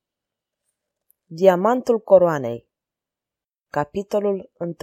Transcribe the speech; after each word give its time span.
Diamantul 1.26 2.00
coroanei 2.00 2.70
Capitolul 3.68 4.52
1 4.58 4.76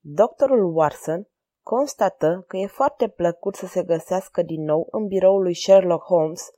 Doctorul 0.00 0.76
Watson 0.76 1.28
constată 1.66 2.44
că 2.48 2.56
e 2.56 2.66
foarte 2.66 3.08
plăcut 3.08 3.54
să 3.54 3.66
se 3.66 3.82
găsească 3.82 4.42
din 4.42 4.64
nou 4.64 4.88
în 4.90 5.06
biroul 5.06 5.42
lui 5.42 5.54
Sherlock 5.54 6.04
Holmes, 6.04 6.50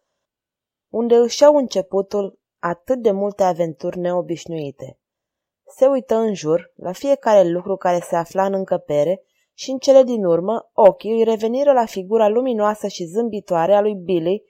unde 0.89 1.17
își 1.17 1.45
au 1.45 1.57
începutul 1.57 2.39
atât 2.59 2.99
de 2.99 3.11
multe 3.11 3.43
aventuri 3.43 3.99
neobișnuite. 3.99 4.99
Se 5.67 5.87
uită 5.87 6.15
în 6.15 6.35
jur 6.35 6.73
la 6.75 6.93
fiecare 6.93 7.49
lucru 7.49 7.77
care 7.77 8.01
se 8.01 8.17
afla 8.17 8.45
în 8.45 8.55
încăpere 8.55 9.23
și 9.55 9.71
în 9.71 9.79
cele 9.79 10.03
din 10.03 10.25
urmă 10.25 10.71
ochii 10.73 11.13
îi 11.13 11.25
reveniră 11.25 11.73
la 11.73 11.85
figura 11.85 12.29
luminoasă 12.29 12.87
și 12.87 13.05
zâmbitoare 13.05 13.75
a 13.75 13.81
lui 13.81 13.95
Billy, 13.95 14.43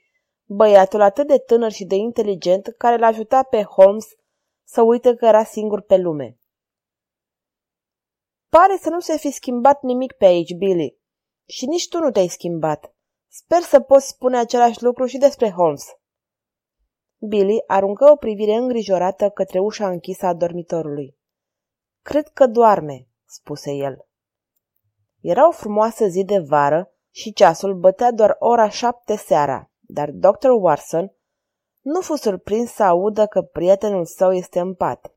băiatul 0.45 1.01
atât 1.01 1.27
de 1.27 1.37
tânăr 1.37 1.71
și 1.71 1.85
de 1.85 1.95
inteligent 1.95 2.73
care 2.77 2.97
l-a 2.97 3.07
ajutat 3.07 3.49
pe 3.49 3.63
Holmes 3.63 4.07
să 4.63 4.81
uite 4.81 5.15
că 5.15 5.25
era 5.25 5.43
singur 5.43 5.81
pe 5.81 5.97
lume. 5.97 6.38
Pare 8.49 8.77
să 8.81 8.89
nu 8.89 8.99
se 8.99 9.17
fi 9.17 9.31
schimbat 9.31 9.81
nimic 9.81 10.13
pe 10.13 10.25
aici, 10.25 10.53
Billy. 10.53 10.97
Și 11.45 11.65
nici 11.65 11.87
tu 11.87 11.99
nu 11.99 12.11
te-ai 12.11 12.27
schimbat. 12.27 12.93
Sper 13.27 13.61
să 13.61 13.79
poți 13.79 14.07
spune 14.07 14.37
același 14.37 14.83
lucru 14.83 15.05
și 15.05 15.17
despre 15.17 15.51
Holmes. 15.51 15.83
Billy 17.27 17.63
aruncă 17.67 18.11
o 18.11 18.15
privire 18.15 18.53
îngrijorată 18.53 19.29
către 19.29 19.59
ușa 19.59 19.89
închisă 19.89 20.25
a 20.25 20.33
dormitorului. 20.33 21.17
Cred 22.01 22.27
că 22.27 22.47
doarme, 22.47 23.07
spuse 23.25 23.71
el. 23.71 24.07
Era 25.21 25.47
o 25.47 25.51
frumoasă 25.51 26.05
zi 26.05 26.23
de 26.23 26.39
vară 26.39 26.93
și 27.09 27.33
ceasul 27.33 27.79
bătea 27.79 28.11
doar 28.11 28.35
ora 28.39 28.69
șapte 28.69 29.15
seara, 29.15 29.71
dar 29.79 30.09
Dr. 30.11 30.49
Watson 30.59 31.13
nu 31.81 32.01
fu 32.01 32.15
surprins 32.15 32.71
să 32.71 32.83
audă 32.83 33.25
că 33.25 33.41
prietenul 33.41 34.05
său 34.05 34.33
este 34.33 34.59
în 34.59 34.75
pat. 34.75 35.13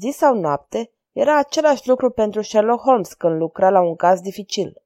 Zi 0.00 0.10
sau 0.10 0.34
noapte, 0.34 0.93
era 1.14 1.38
același 1.38 1.88
lucru 1.88 2.10
pentru 2.10 2.42
Sherlock 2.42 2.82
Holmes 2.82 3.12
când 3.12 3.36
lucra 3.38 3.70
la 3.70 3.80
un 3.80 3.96
caz 3.96 4.20
dificil. 4.20 4.82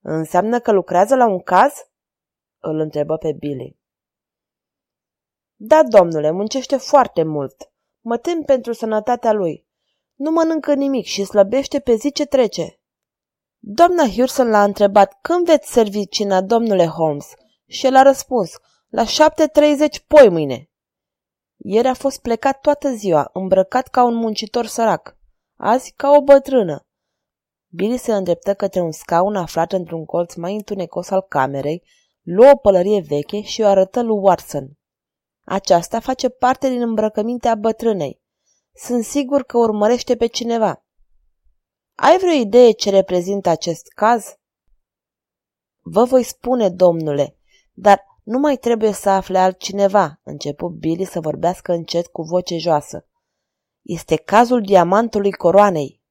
Înseamnă 0.00 0.60
că 0.60 0.72
lucrează 0.72 1.14
la 1.14 1.26
un 1.26 1.40
caz? 1.40 1.72
Îl 2.58 2.78
întrebă 2.78 3.16
pe 3.16 3.32
Billy. 3.32 3.78
Da, 5.54 5.82
domnule, 5.82 6.30
muncește 6.30 6.76
foarte 6.76 7.22
mult. 7.22 7.72
Mă 8.00 8.18
tem 8.18 8.42
pentru 8.42 8.72
sănătatea 8.72 9.32
lui. 9.32 9.66
Nu 10.14 10.30
mănâncă 10.30 10.74
nimic 10.74 11.04
și 11.04 11.24
slăbește 11.24 11.80
pe 11.80 11.94
zi 11.94 12.12
ce 12.12 12.26
trece. 12.26 12.80
Doamna 13.58 14.08
Hurson 14.08 14.48
l-a 14.48 14.64
întrebat 14.64 15.18
când 15.20 15.46
veți 15.46 15.72
servi 15.72 16.08
cina, 16.08 16.42
domnule 16.42 16.86
Holmes, 16.86 17.26
și 17.66 17.86
el 17.86 17.96
a 17.96 18.02
răspuns, 18.02 18.52
la 18.88 19.04
7.30 19.04 20.06
poi 20.06 20.28
mâine. 20.28 20.68
Ieri 21.66 21.88
a 21.88 21.94
fost 21.94 22.20
plecat 22.20 22.60
toată 22.60 22.94
ziua, 22.94 23.30
îmbrăcat 23.32 23.88
ca 23.88 24.04
un 24.04 24.14
muncitor 24.14 24.66
sărac. 24.66 25.16
Azi 25.56 25.92
ca 25.96 26.10
o 26.10 26.22
bătrână. 26.22 26.86
Billy 27.68 27.96
se 27.96 28.14
îndreptă 28.14 28.54
către 28.54 28.80
un 28.80 28.90
scaun 28.90 29.36
aflat 29.36 29.72
într-un 29.72 30.04
colț 30.04 30.34
mai 30.34 30.54
întunecos 30.54 31.10
al 31.10 31.20
camerei, 31.20 31.82
luă 32.22 32.50
o 32.50 32.56
pălărie 32.56 33.00
veche 33.00 33.40
și 33.40 33.60
o 33.62 33.66
arătă 33.66 34.02
lui 34.02 34.18
Watson. 34.18 34.78
Aceasta 35.44 36.00
face 36.00 36.28
parte 36.28 36.68
din 36.68 36.80
îmbrăcămintea 36.80 37.54
bătrânei. 37.54 38.22
Sunt 38.74 39.04
sigur 39.04 39.42
că 39.42 39.58
urmărește 39.58 40.16
pe 40.16 40.26
cineva. 40.26 40.84
Ai 41.94 42.18
vreo 42.18 42.32
idee 42.32 42.70
ce 42.70 42.90
reprezintă 42.90 43.48
acest 43.48 43.88
caz? 43.88 44.36
Vă 45.80 46.04
voi 46.04 46.22
spune, 46.22 46.68
domnule, 46.68 47.38
dar 47.72 48.04
nu 48.24 48.38
mai 48.38 48.56
trebuie 48.56 48.92
să 48.92 49.10
afle 49.10 49.38
altcineva, 49.38 50.20
începu 50.22 50.68
Billy 50.68 51.04
să 51.04 51.20
vorbească 51.20 51.72
încet 51.72 52.06
cu 52.06 52.22
voce 52.22 52.58
joasă. 52.58 53.06
Este 53.82 54.16
cazul 54.16 54.60
diamantului 54.60 55.32
coroanei. 55.32 56.02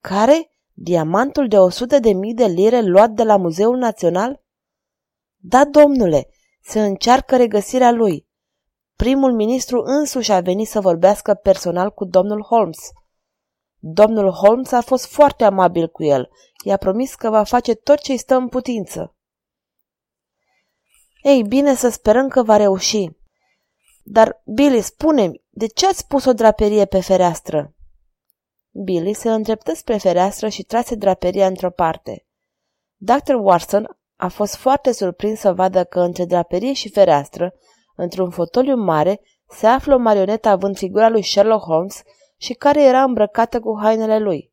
Care? 0.00 0.50
Diamantul 0.72 1.48
de 1.48 1.58
o 1.58 1.68
sută 1.68 1.98
de 1.98 2.12
mii 2.12 2.34
de 2.34 2.44
lire 2.44 2.80
luat 2.80 3.10
de 3.10 3.22
la 3.22 3.36
Muzeul 3.36 3.76
Național? 3.76 4.44
Da, 5.36 5.64
domnule, 5.64 6.28
se 6.62 6.84
încearcă 6.84 7.36
regăsirea 7.36 7.90
lui. 7.90 8.28
Primul 8.96 9.32
ministru 9.32 9.82
însuși 9.84 10.32
a 10.32 10.40
venit 10.40 10.68
să 10.68 10.80
vorbească 10.80 11.34
personal 11.34 11.90
cu 11.90 12.04
domnul 12.04 12.42
Holmes. 12.42 12.78
Domnul 13.78 14.30
Holmes 14.30 14.72
a 14.72 14.80
fost 14.80 15.06
foarte 15.06 15.44
amabil 15.44 15.88
cu 15.88 16.04
el. 16.04 16.28
I-a 16.64 16.76
promis 16.76 17.14
că 17.14 17.30
va 17.30 17.44
face 17.44 17.74
tot 17.74 17.98
ce-i 17.98 18.16
stă 18.16 18.34
în 18.34 18.48
putință. 18.48 19.15
Ei 21.26 21.42
bine, 21.42 21.74
să 21.74 21.88
sperăm 21.88 22.28
că 22.28 22.42
va 22.42 22.56
reuși. 22.56 23.08
Dar, 24.04 24.42
Billy, 24.44 24.80
spune-mi, 24.80 25.42
de 25.48 25.66
ce 25.66 25.86
ați 25.86 26.06
pus 26.06 26.24
o 26.24 26.32
draperie 26.32 26.84
pe 26.84 27.00
fereastră? 27.00 27.74
Billy 28.70 29.12
se 29.12 29.32
îndreptă 29.32 29.74
spre 29.74 29.96
fereastră 29.96 30.48
și 30.48 30.62
trase 30.62 30.94
draperia 30.94 31.46
într-o 31.46 31.70
parte. 31.70 32.26
Dr. 32.96 33.34
Watson 33.34 33.98
a 34.16 34.28
fost 34.28 34.56
foarte 34.56 34.92
surprins 34.92 35.38
să 35.38 35.52
vadă 35.52 35.84
că 35.84 36.00
între 36.00 36.24
draperie 36.24 36.72
și 36.72 36.90
fereastră, 36.90 37.54
într-un 37.96 38.30
fotoliu 38.30 38.76
mare, 38.76 39.20
se 39.48 39.66
află 39.66 39.94
o 39.94 39.98
marionetă 39.98 40.48
având 40.48 40.76
figura 40.76 41.08
lui 41.08 41.22
Sherlock 41.22 41.64
Holmes 41.64 42.02
și 42.36 42.52
care 42.52 42.82
era 42.82 43.02
îmbrăcată 43.02 43.60
cu 43.60 43.78
hainele 43.80 44.18
lui. 44.18 44.52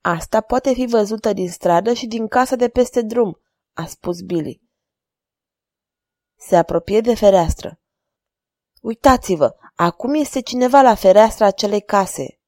Asta 0.00 0.40
poate 0.40 0.72
fi 0.72 0.86
văzută 0.86 1.32
din 1.32 1.48
stradă 1.50 1.92
și 1.92 2.06
din 2.06 2.26
casa 2.26 2.56
de 2.56 2.68
peste 2.68 3.02
drum, 3.02 3.40
a 3.72 3.86
spus 3.86 4.20
Billy. 4.20 4.64
Se 6.36 6.56
apropie 6.56 7.00
de 7.00 7.14
fereastră. 7.14 7.80
Uitați-vă, 8.80 9.54
acum 9.74 10.14
este 10.14 10.40
cineva 10.40 10.80
la 10.80 10.94
fereastra 10.94 11.46
acelei 11.46 11.80
case. 11.80 12.40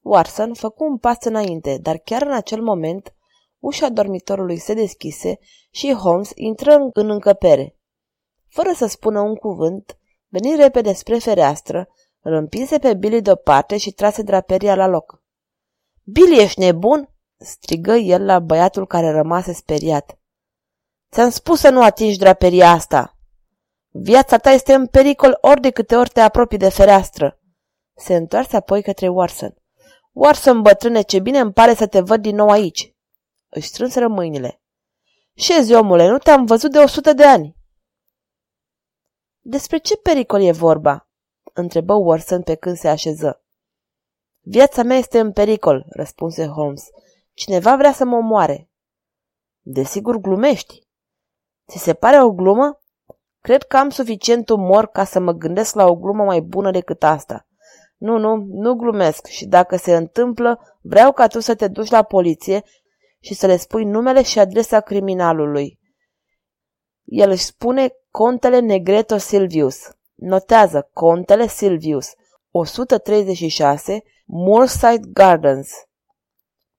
Watson 0.00 0.54
făcu 0.54 0.84
un 0.84 0.98
pas 0.98 1.24
înainte, 1.24 1.78
dar 1.78 1.96
chiar 1.96 2.22
în 2.22 2.32
acel 2.32 2.62
moment 2.62 3.14
ușa 3.58 3.88
dormitorului 3.88 4.58
se 4.58 4.74
deschise 4.74 5.38
și 5.70 5.92
Holmes 5.92 6.30
intră 6.34 6.90
în 6.92 7.10
încăpere. 7.10 7.76
Fără 8.48 8.72
să 8.74 8.86
spună 8.86 9.20
un 9.20 9.34
cuvânt, 9.34 9.98
veni 10.28 10.56
repede 10.56 10.92
spre 10.92 11.18
fereastră, 11.18 11.88
îl 12.20 12.32
împinse 12.32 12.78
pe 12.78 12.94
Billy 12.94 13.22
deoparte 13.22 13.76
și 13.76 13.92
trase 13.92 14.22
draperia 14.22 14.74
la 14.74 14.86
loc. 14.86 15.22
Billy, 16.04 16.42
ești 16.42 16.60
nebun?" 16.60 17.08
strigă 17.36 17.92
el 17.92 18.24
la 18.24 18.38
băiatul 18.38 18.86
care 18.86 19.10
rămase 19.10 19.52
speriat. 19.52 20.18
Ți-am 21.12 21.30
spus 21.30 21.60
să 21.60 21.70
nu 21.70 21.82
atingi 21.82 22.18
draperia 22.18 22.70
asta. 22.70 23.16
Viața 23.88 24.38
ta 24.38 24.50
este 24.50 24.74
în 24.74 24.86
pericol 24.86 25.38
ori 25.40 25.60
de 25.60 25.70
câte 25.70 25.96
ori 25.96 26.10
te 26.10 26.20
apropii 26.20 26.58
de 26.58 26.68
fereastră. 26.68 27.40
Se 27.96 28.14
întoarse 28.14 28.56
apoi 28.56 28.82
către 28.82 29.08
Warson. 29.08 29.56
Warson, 30.12 30.62
bătrâne, 30.62 31.02
ce 31.02 31.18
bine 31.18 31.38
îmi 31.38 31.52
pare 31.52 31.74
să 31.74 31.86
te 31.86 32.00
văd 32.00 32.20
din 32.20 32.34
nou 32.34 32.48
aici. 32.48 32.94
Își 33.48 33.68
strânseră 33.68 34.08
mâinile. 34.08 34.62
Șezi, 35.34 35.74
omule, 35.74 36.08
nu 36.08 36.18
te-am 36.18 36.44
văzut 36.44 36.70
de 36.70 36.78
o 36.78 36.86
sută 36.86 37.12
de 37.12 37.24
ani. 37.24 37.56
Despre 39.40 39.78
ce 39.78 39.96
pericol 39.96 40.42
e 40.42 40.52
vorba? 40.52 41.08
întrebă 41.52 41.94
Warson 41.94 42.42
pe 42.42 42.54
când 42.54 42.76
se 42.76 42.88
așeză. 42.88 43.44
Viața 44.40 44.82
mea 44.82 44.96
este 44.96 45.18
în 45.18 45.32
pericol, 45.32 45.86
răspunse 45.88 46.46
Holmes. 46.46 46.84
Cineva 47.32 47.76
vrea 47.76 47.92
să 47.92 48.04
mă 48.04 48.16
omoare. 48.16 48.70
Desigur 49.60 50.16
glumești. 50.16 50.90
Ți 51.68 51.78
se 51.78 51.94
pare 51.94 52.22
o 52.22 52.32
glumă? 52.32 52.80
Cred 53.40 53.62
că 53.62 53.76
am 53.76 53.90
suficient 53.90 54.48
umor 54.48 54.86
ca 54.86 55.04
să 55.04 55.20
mă 55.20 55.32
gândesc 55.32 55.74
la 55.74 55.86
o 55.86 55.96
glumă 55.96 56.24
mai 56.24 56.40
bună 56.40 56.70
decât 56.70 57.02
asta. 57.02 57.46
Nu, 57.96 58.18
nu, 58.18 58.44
nu 58.48 58.74
glumesc 58.74 59.26
și 59.26 59.46
dacă 59.46 59.76
se 59.76 59.96
întâmplă, 59.96 60.78
vreau 60.80 61.12
ca 61.12 61.26
tu 61.26 61.40
să 61.40 61.54
te 61.54 61.68
duci 61.68 61.90
la 61.90 62.02
poliție 62.02 62.62
și 63.20 63.34
să 63.34 63.46
le 63.46 63.56
spui 63.56 63.84
numele 63.84 64.22
și 64.22 64.38
adresa 64.38 64.80
criminalului. 64.80 65.78
El 67.04 67.30
își 67.30 67.44
spune 67.44 67.92
Contele 68.10 68.58
Negreto 68.58 69.16
Silvius. 69.16 69.78
Notează 70.14 70.90
Contele 70.92 71.46
Silvius, 71.46 72.12
136, 72.50 74.02
Moorside 74.24 75.08
Gardens. 75.12 75.70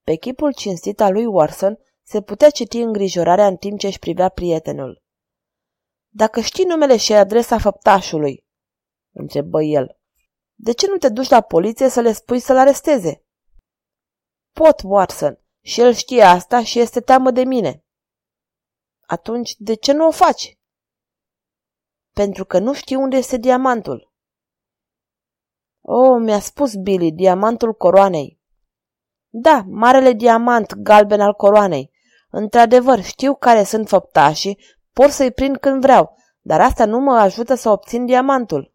Pe 0.04 0.16
chipul 0.16 0.54
cinstit 0.54 1.02
al 1.02 1.14
lui 1.14 1.26
Warson 1.26 1.78
se 2.04 2.22
putea 2.22 2.50
citi 2.50 2.78
îngrijorarea 2.78 3.48
în 3.48 3.56
timp 3.56 3.80
ce 3.80 3.88
își 3.88 4.00
privea 4.00 4.30
prietenul. 4.30 5.02
Dacă 6.10 6.40
știi 6.40 6.66
numele 6.66 6.98
și 6.98 7.14
adresa 7.14 7.58
făptașului, 7.58 8.46
întrebă 9.14 9.64
el, 9.64 9.98
de 10.56 10.72
ce 10.72 10.88
nu 10.88 10.98
te 10.98 11.10
duci 11.10 11.30
la 11.30 11.42
poliție 11.42 11.90
să 11.90 12.02
le 12.02 12.12
spui 12.12 12.40
să-l 12.40 12.58
aresteze? 12.58 13.26
Pot, 14.52 14.82
Watson, 14.84 15.40
Și 15.62 15.82
el 15.82 15.94
știe 15.94 16.22
asta 16.22 16.64
și 16.64 16.80
este 16.80 17.00
teamă 17.00 17.32
de 17.32 17.44
mine. 17.44 17.86
Atunci, 19.06 19.56
de 19.58 19.74
ce 19.74 19.92
nu 19.92 20.08
o 20.08 20.12
faci? 20.12 20.58
Pentru 22.14 22.46
că 22.46 22.60
nu 22.60 22.74
știu 22.74 23.02
unde 23.02 23.16
este 23.16 23.38
diamantul. 23.38 24.14
Oh, 25.82 26.22
mi-a 26.22 26.40
spus 26.40 26.76
Billy, 26.76 27.12
diamantul 27.12 27.74
coroanei. 27.74 28.42
Da, 29.30 29.64
marele 29.68 30.14
diamant 30.14 30.74
galben 30.74 31.22
al 31.22 31.34
coroanei. 31.34 31.93
Într-adevăr, 32.36 33.02
știu 33.04 33.36
care 33.36 33.64
sunt 33.64 33.88
făptașii, 33.88 34.60
pot 34.92 35.10
să-i 35.10 35.32
prind 35.32 35.58
când 35.58 35.82
vreau, 35.82 36.16
dar 36.42 36.62
asta 36.62 36.86
nu 36.86 37.00
mă 37.00 37.14
ajută 37.18 37.56
să 37.56 37.70
obțin 37.70 38.06
diamantul. 38.06 38.74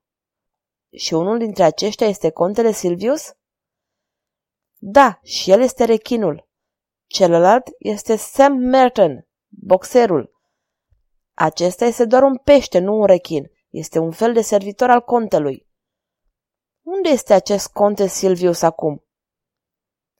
Și 0.97 1.15
unul 1.15 1.39
dintre 1.39 1.63
aceștia 1.63 2.07
este 2.07 2.31
contele 2.31 2.71
Silvius? 2.71 3.33
Da, 4.77 5.19
și 5.23 5.51
el 5.51 5.61
este 5.61 5.85
rechinul. 5.85 6.49
Celălalt 7.07 7.69
este 7.79 8.17
Sam 8.17 8.53
Merton, 8.53 9.29
boxerul. 9.49 10.33
Acesta 11.35 11.85
este 11.85 12.05
doar 12.05 12.23
un 12.23 12.37
pește, 12.37 12.79
nu 12.79 13.01
un 13.01 13.07
rechin. 13.07 13.51
Este 13.69 13.99
un 13.99 14.11
fel 14.11 14.33
de 14.33 14.41
servitor 14.41 14.91
al 14.91 15.01
contelui. 15.01 15.69
Unde 16.83 17.09
este 17.09 17.35
acest 17.35 17.73
conte 17.73 18.07
Silvius 18.07 18.63
acum? 18.63 19.05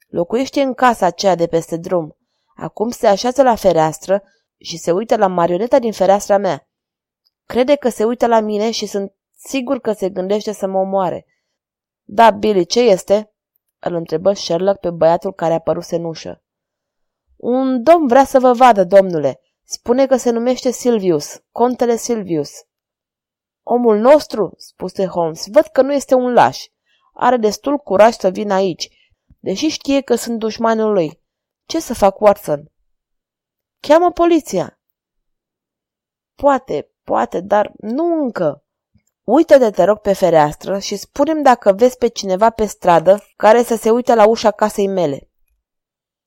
Locuiește 0.07 0.61
în 0.61 0.73
casa 0.73 1.05
aceea 1.05 1.35
de 1.35 1.47
peste 1.47 1.77
drum. 1.77 2.18
Acum 2.59 2.89
se 2.89 3.07
așează 3.07 3.43
la 3.43 3.55
fereastră 3.55 4.23
și 4.57 4.77
se 4.77 4.91
uită 4.91 5.15
la 5.15 5.27
marioneta 5.27 5.79
din 5.79 5.91
fereastra 5.91 6.37
mea. 6.37 6.67
Crede 7.45 7.75
că 7.75 7.89
se 7.89 8.03
uită 8.03 8.27
la 8.27 8.39
mine 8.39 8.71
și 8.71 8.85
sunt 8.85 9.13
sigur 9.35 9.79
că 9.79 9.91
se 9.91 10.09
gândește 10.09 10.51
să 10.51 10.67
mă 10.67 10.79
omoare. 10.79 11.25
Da, 12.03 12.29
Billy, 12.29 12.65
ce 12.65 12.79
este? 12.79 13.33
Îl 13.79 13.93
întrebă 13.93 14.33
Sherlock 14.33 14.79
pe 14.79 14.89
băiatul 14.89 15.33
care 15.33 15.53
apăruse 15.53 15.95
în 15.95 16.03
ușă. 16.03 16.43
Un 17.35 17.83
domn 17.83 18.07
vrea 18.07 18.25
să 18.25 18.39
vă 18.39 18.53
vadă, 18.53 18.83
domnule. 18.83 19.39
Spune 19.63 20.05
că 20.05 20.15
se 20.15 20.29
numește 20.29 20.71
Silvius, 20.71 21.41
contele 21.51 21.95
Silvius. 21.95 22.51
Omul 23.63 23.97
nostru, 23.97 24.53
spuse 24.57 25.05
Holmes, 25.05 25.45
văd 25.51 25.63
că 25.63 25.81
nu 25.81 25.93
este 25.93 26.15
un 26.15 26.33
laș. 26.33 26.65
Are 27.13 27.37
destul 27.37 27.77
curaj 27.77 28.13
să 28.13 28.29
vină 28.29 28.53
aici, 28.53 28.89
deși 29.39 29.67
știe 29.67 30.01
că 30.01 30.15
sunt 30.15 30.39
dușmanul 30.39 30.93
lui. 30.93 31.21
Ce 31.69 31.79
să 31.79 31.93
fac, 31.93 32.19
Watson? 32.19 32.71
Cheamă 33.79 34.11
poliția. 34.11 34.79
Poate, 36.35 36.91
poate, 37.03 37.39
dar 37.41 37.71
nu 37.77 38.21
încă. 38.21 38.63
Uită-te, 39.23 39.69
te 39.69 39.83
rog, 39.83 39.97
pe 39.97 40.13
fereastră 40.13 40.79
și 40.79 40.95
spunem 40.95 41.41
dacă 41.41 41.73
vezi 41.73 41.97
pe 41.97 42.07
cineva 42.07 42.49
pe 42.49 42.65
stradă 42.65 43.23
care 43.35 43.63
să 43.63 43.75
se 43.75 43.91
uite 43.91 44.13
la 44.13 44.27
ușa 44.27 44.51
casei 44.51 44.87
mele. 44.87 45.31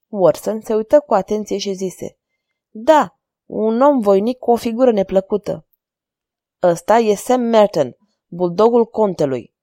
Watson 0.09 0.61
se 0.61 0.75
uită 0.75 1.01
cu 1.01 1.15
atenție 1.15 1.59
și 1.59 1.73
zise, 1.73 2.19
Da, 2.71 3.19
un 3.47 3.81
om 3.81 4.01
voinic 4.01 4.39
cu 4.39 4.51
o 4.51 4.57
figură 4.57 4.93
neplăcută. 4.93 5.67
Ăsta 6.63 6.99
e 6.99 7.15
Sam 7.15 7.41
Merton, 7.41 7.97
buldogul 8.27 8.87
contelui. 8.87 9.55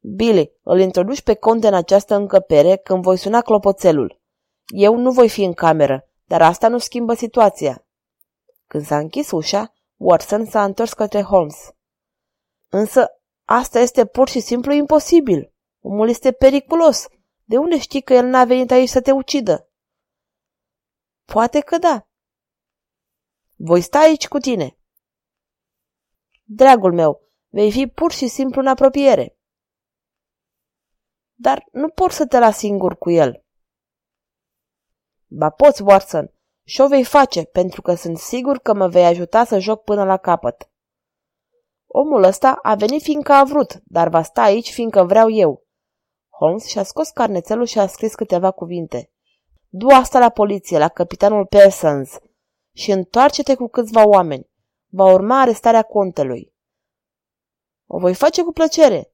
Billy, 0.00 0.52
îl 0.62 0.80
introduci 0.80 1.22
pe 1.22 1.34
conte 1.34 1.66
în 1.66 1.74
această 1.74 2.14
încăpere 2.14 2.76
când 2.76 3.02
voi 3.02 3.16
suna 3.16 3.40
clopoțelul. 3.40 4.22
Eu 4.66 4.96
nu 4.96 5.12
voi 5.12 5.28
fi 5.28 5.42
în 5.42 5.52
cameră, 5.52 6.08
dar 6.24 6.42
asta 6.42 6.68
nu 6.68 6.78
schimbă 6.78 7.14
situația. 7.14 7.86
Când 8.66 8.84
s-a 8.84 8.98
închis 8.98 9.30
ușa, 9.30 9.72
Watson 9.96 10.44
s-a 10.44 10.64
întors 10.64 10.92
către 10.92 11.22
Holmes. 11.22 11.74
Însă 12.68 13.06
asta 13.44 13.78
este 13.78 14.06
pur 14.06 14.28
și 14.28 14.40
simplu 14.40 14.72
imposibil. 14.72 15.52
Omul 15.80 16.08
este 16.08 16.32
periculos. 16.32 17.06
De 17.44 17.56
unde 17.56 17.78
știi 17.78 18.02
că 18.02 18.12
el 18.12 18.26
n-a 18.26 18.44
venit 18.44 18.70
aici 18.70 18.88
să 18.88 19.00
te 19.00 19.12
ucidă? 19.12 19.68
Poate 21.24 21.60
că 21.60 21.78
da. 21.78 22.06
Voi 23.56 23.80
sta 23.80 23.98
aici 23.98 24.28
cu 24.28 24.38
tine. 24.38 24.78
Dragul 26.42 26.92
meu, 26.92 27.20
vei 27.48 27.72
fi 27.72 27.86
pur 27.86 28.12
și 28.12 28.28
simplu 28.28 28.60
în 28.60 28.66
apropiere. 28.66 29.38
Dar 31.34 31.68
nu 31.72 31.88
pot 31.88 32.10
să 32.10 32.26
te 32.26 32.38
las 32.38 32.58
singur 32.58 32.98
cu 32.98 33.10
el. 33.10 33.43
Ba 35.26 35.50
poți, 35.50 35.82
Watson, 35.82 36.32
și 36.64 36.80
o 36.80 36.88
vei 36.88 37.04
face, 37.04 37.44
pentru 37.44 37.82
că 37.82 37.94
sunt 37.94 38.18
sigur 38.18 38.58
că 38.58 38.74
mă 38.74 38.88
vei 38.88 39.04
ajuta 39.04 39.44
să 39.44 39.58
joc 39.58 39.82
până 39.82 40.04
la 40.04 40.16
capăt. 40.16 40.70
Omul 41.86 42.22
ăsta 42.22 42.58
a 42.62 42.74
venit 42.74 43.02
fiindcă 43.02 43.32
a 43.32 43.44
vrut, 43.44 43.80
dar 43.84 44.08
va 44.08 44.22
sta 44.22 44.42
aici 44.42 44.72
fiindcă 44.72 45.04
vreau 45.04 45.30
eu. 45.30 45.66
Holmes 46.28 46.66
și-a 46.66 46.82
scos 46.82 47.10
carnețelul 47.10 47.66
și 47.66 47.78
a 47.78 47.86
scris 47.86 48.14
câteva 48.14 48.50
cuvinte. 48.50 49.10
Du 49.68 49.88
asta 49.88 50.18
la 50.18 50.28
poliție, 50.28 50.78
la 50.78 50.88
capitanul 50.88 51.46
Persons 51.46 52.18
și 52.72 52.90
întoarce-te 52.90 53.54
cu 53.54 53.68
câțiva 53.68 54.06
oameni. 54.06 54.50
Va 54.86 55.12
urma 55.12 55.40
arestarea 55.40 55.82
contelui. 55.82 56.54
O 57.86 57.98
voi 57.98 58.14
face 58.14 58.42
cu 58.42 58.52
plăcere. 58.52 59.12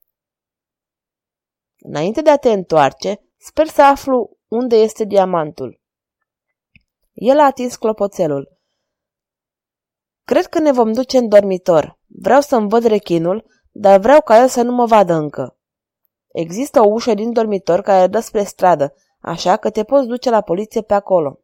Înainte 1.78 2.20
de 2.20 2.30
a 2.30 2.36
te 2.36 2.50
întoarce, 2.52 3.20
sper 3.36 3.66
să 3.66 3.82
aflu 3.82 4.36
unde 4.48 4.76
este 4.76 5.04
diamantul. 5.04 5.79
El 7.20 7.38
a 7.38 7.44
atins 7.44 7.76
clopoțelul. 7.76 8.58
Cred 10.24 10.46
că 10.46 10.58
ne 10.58 10.72
vom 10.72 10.92
duce 10.92 11.18
în 11.18 11.28
dormitor. 11.28 11.98
Vreau 12.06 12.40
să-mi 12.40 12.68
văd 12.68 12.84
rechinul, 12.84 13.44
dar 13.70 14.00
vreau 14.00 14.20
ca 14.20 14.40
el 14.40 14.48
să 14.48 14.62
nu 14.62 14.72
mă 14.72 14.84
vadă 14.84 15.12
încă. 15.12 15.56
Există 16.32 16.80
o 16.80 16.88
ușă 16.88 17.14
din 17.14 17.32
dormitor 17.32 17.80
care 17.80 18.06
dă 18.06 18.20
spre 18.20 18.42
stradă, 18.42 18.94
așa 19.20 19.56
că 19.56 19.70
te 19.70 19.84
poți 19.84 20.06
duce 20.06 20.30
la 20.30 20.40
poliție 20.40 20.82
pe 20.82 20.94
acolo. 20.94 21.40